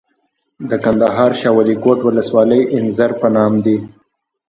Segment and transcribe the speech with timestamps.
[0.69, 3.77] د کندهار شاولیکوټ ولسوالۍ انځر په نام دي.